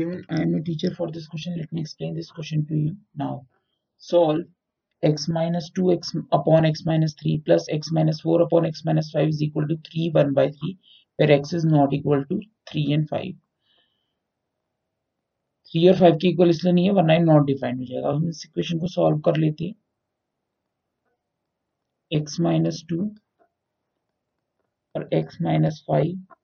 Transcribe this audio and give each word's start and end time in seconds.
everyone, 0.00 0.24
I 0.30 0.42
am 0.42 0.54
a 0.54 0.62
teacher 0.62 0.94
for 0.94 1.10
this 1.10 1.26
question. 1.26 1.56
Let 1.56 1.72
me 1.72 1.80
explain 1.80 2.14
this 2.14 2.30
question 2.30 2.66
to 2.66 2.74
you 2.74 2.96
now. 3.16 3.46
Solve 3.98 4.42
x 5.02 5.28
minus 5.28 5.70
2x 5.70 6.14
upon 6.32 6.64
x 6.64 6.84
minus 6.84 7.14
3 7.14 7.42
plus 7.46 7.66
x 7.70 7.90
minus 7.92 8.20
4 8.20 8.42
upon 8.42 8.66
x 8.66 8.82
minus 8.84 9.10
5 9.10 9.28
is 9.28 9.42
equal 9.42 9.66
to 9.68 9.76
3 9.90 10.10
1 10.14 10.34
by 10.34 10.50
3 10.50 10.78
where 11.18 11.32
x 11.32 11.52
is 11.52 11.64
not 11.64 11.92
equal 11.92 12.24
to 12.24 12.40
3 12.72 12.92
and 12.92 13.08
5. 13.08 13.34
3 15.74 15.88
और 15.88 15.96
5 16.00 16.18
के 16.20 16.28
equal 16.28 16.50
इसलिए 16.50 16.72
नहीं 16.72 16.84
है 16.84 16.92
वरना 17.00 17.18
not 17.24 17.46
defined 17.46 17.78
हो 17.78 17.84
जाएगा 17.84 18.10
हम 18.16 18.28
इस 18.28 18.44
इक्वेशन 18.46 18.78
को 18.78 18.86
सॉल्व 18.88 19.18
कर 19.28 19.36
लेते 19.36 19.64
हैं 19.64 19.74
x 22.22 22.40
माइनस 22.40 22.84
टू 22.90 23.02
और 24.94 25.08
x 25.14 25.42
minus 25.42 25.84
five 25.88 26.36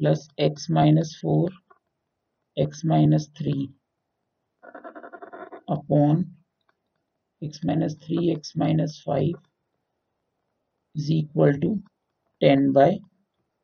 plus 0.00 0.28
x 0.38 0.68
minus 0.68 1.16
4 1.20 1.48
x 2.56 2.84
minus 2.84 3.28
3 3.38 3.70
upon 5.68 6.24
x 7.42 7.60
minus 7.64 7.94
3 8.06 8.32
x 8.32 8.52
minus 8.56 9.00
5 9.02 9.34
is 10.94 11.10
equal 11.10 11.52
to 11.64 11.70
10 12.40 12.72
by 12.72 12.90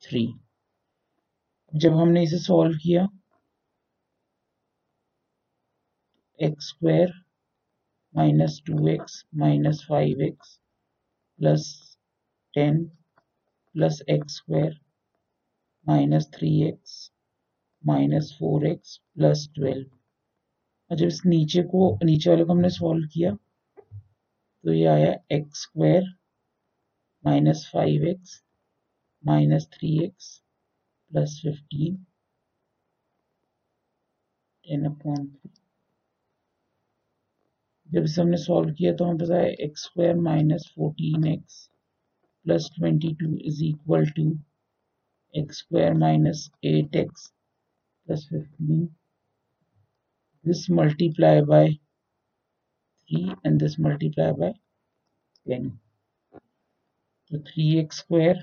3 0.03 0.29
जब 1.73 1.97
हमने 1.97 2.23
इसे 2.23 2.39
सॉल्व 2.39 2.77
किया 2.83 3.07
x 6.39 6.69
square 6.69 7.13
minus 8.15 8.61
two 8.67 8.87
x 8.89 9.25
minus 9.43 9.85
five 9.89 10.23
x 10.23 10.59
plus 11.39 11.67
ten 12.55 12.85
plus 13.75 14.01
x 14.11 14.37
square 14.37 14.79
minus 15.87 16.29
three 16.35 16.51
x 16.69 17.11
minus 17.85 18.35
four 18.39 18.67
x 18.67 18.97
plus 19.15 19.49
twelve 19.55 19.87
और 20.91 20.97
जब 20.97 21.07
इस 21.07 21.21
नीचे 21.27 21.63
को, 21.63 21.99
नीचे 22.05 22.31
वाले 22.31 22.45
को 22.45 22.53
हमने 22.53 22.69
सॉल्व 22.71 23.07
किया। 23.13 23.35
तो 24.65 24.73
ये 24.73 24.85
आया 24.87 25.13
x 25.33 25.63
square 25.63 26.03
minus 27.25 27.69
five 27.73 28.05
x 28.09 28.43
minus 29.25 29.69
three 29.73 29.97
x 30.05 30.37
plus 31.11 31.41
fifteen 31.43 31.97
ten 34.67 34.85
upon 34.87 35.27
three 35.27 35.51
जब 37.89 38.05
इसे 38.05 38.21
हमने 38.23 38.37
सॉल्व 38.37 38.73
किया 38.75 38.93
तो 38.97 39.05
हमें 39.05 39.19
पता 39.19 39.37
है 39.37 39.51
x 39.65 39.85
square 39.85 40.17
minus 40.21 40.71
fourteen 40.77 41.27
x 41.29 41.67
plus 42.47 42.71
twenty 42.77 43.15
two 43.15 43.35
is 43.47 43.65
equal 43.65 44.07
to 44.11 44.31
x 45.35 45.59
square 45.59 45.95
minus 45.95 46.51
8x 46.65 47.31
plus 48.07 48.25
15 48.27 48.91
this 50.45 50.69
multiply 50.69 51.41
by 51.41 51.79
3 53.11 53.35
and 53.45 53.61
this 53.61 53.79
multiply 53.79 54.33
by 54.33 54.53
10 55.49 55.79
so 57.31 57.39
3x 57.39 57.93
square 57.93 58.39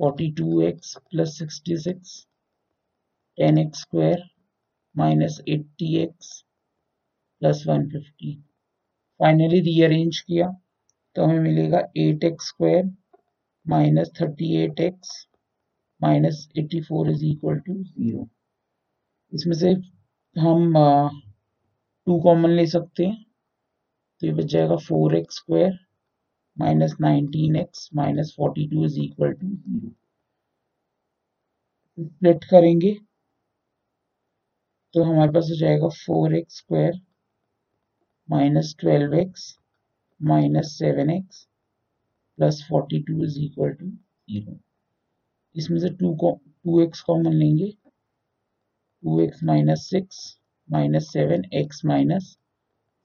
42x 0.00 0.96
plus 1.10 1.38
66 1.38 2.26
10x 3.38 3.76
square 3.76 4.22
minus 4.94 5.40
80x 5.46 6.44
plus 7.40 7.66
150 7.66 8.36
finally 9.20 9.60
rearrange 9.60 10.20
किया 10.20 10.48
तो 11.14 11.24
हमें 11.24 11.40
मिलेगा 11.40 11.80
8x 11.98 12.48
square 12.48 12.84
minus 13.66 14.10
thirty 14.20 14.54
eight 14.56 14.80
x 14.80 15.27
minus 16.00 16.48
eighty 16.58 16.80
four 16.82 17.10
is 17.10 17.24
equal 17.26 17.58
to 17.60 17.74
zero 17.84 18.28
इसमें 19.32 19.54
से 19.56 19.70
हम 20.36 20.72
two 22.06 22.18
common 22.22 22.50
ले 22.50 22.66
सकते 22.66 23.04
हैं। 23.06 23.24
तो 24.22 24.26
ये 24.26 24.32
बच 24.34 24.44
जाएगा 24.52 24.76
four 24.88 25.14
x 25.16 25.36
square 25.36 25.78
minus 26.56 26.96
nineteen 27.00 27.56
x 27.56 27.88
minus 27.96 28.34
forty 28.36 28.66
two 28.68 28.84
is 28.84 29.00
equal 29.00 29.32
to 29.32 29.46
zero 29.48 29.94
split 31.98 32.44
करेंगे। 32.50 32.94
तो 34.94 35.02
हमारे 35.04 35.30
पास 35.32 35.46
हो 35.50 35.56
जाएगा 35.56 35.88
four 35.96 36.34
x 36.36 36.56
square 36.58 37.00
minus 38.28 38.74
twelve 38.80 39.14
x 39.14 39.44
minus 40.20 40.72
seven 40.78 41.10
x 41.10 41.46
plus 42.38 42.64
forty 42.68 43.02
two 43.02 43.22
is 43.24 43.38
equal 43.40 43.72
to 43.72 43.86
zero 43.86 44.58
इसमें 45.58 45.78
से 45.80 45.88
टू 45.96 46.14
को 46.16 46.32
two 46.64 46.80
x 46.82 47.00
common 47.02 47.32
लेंगे। 47.34 47.70
Two 49.02 49.20
x 49.20 49.42
minus 49.44 49.88
six 49.90 50.18
minus 50.68 51.12
seven 51.12 51.44
x 51.54 51.84
minus 51.86 52.36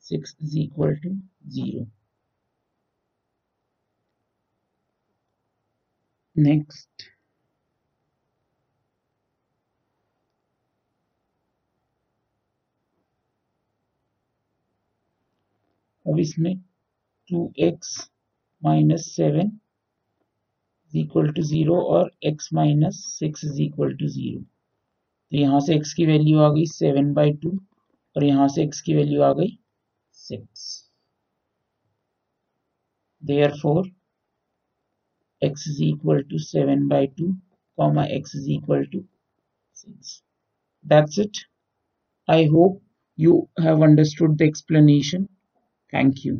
six 0.05 0.35
is 0.43 0.57
equal 0.59 0.95
to 1.03 1.09
zero 1.55 1.85
next 6.35 7.03
अब 16.05 16.19
इसमें 16.19 16.55
two 17.29 17.51
x 17.59 17.97
minus 18.61 19.05
seven 19.15 19.51
is 20.93 20.99
equal 20.99 21.31
to 21.33 21.41
zero 21.41 21.81
और 21.81 22.11
x 22.23 22.49
minus 22.53 23.03
six 23.19 23.43
is 23.45 23.61
equal 23.61 23.95
to 23.97 24.07
zero 24.07 24.43
यहाँ 25.31 25.59
से 25.59 25.77
x 25.79 25.93
की 25.93 26.05
value 26.05 26.39
आ 26.39 26.49
गई 26.49 26.65
seven 26.65 27.13
by 27.13 27.31
two 27.33 27.51
और 28.15 28.23
यहाँ 28.23 28.47
से 28.47 28.65
x 28.67 28.79
की 28.79 28.95
वैल्यू 28.95 29.21
आ 29.21 29.31
गई 29.33 29.57
six 30.17 30.67
there 33.23 33.51
four 33.61 33.91
x 35.41 35.67
is 35.67 35.83
equal 35.83 36.21
to 36.23 36.37
seven 36.39 36.87
by 36.87 37.07
two 37.07 37.31
comma 37.77 38.05
x 38.05 38.35
is 38.35 38.49
equal 38.51 38.85
to 38.85 39.03
six 39.75 40.21
that's 40.85 41.19
it 41.19 41.37
I 42.27 42.45
hope 42.45 42.81
you 43.17 43.47
have 43.61 43.83
understood 43.83 44.37
the 44.37 44.41
explanation 44.41 45.25
thank 45.93 46.25
you 46.25 46.39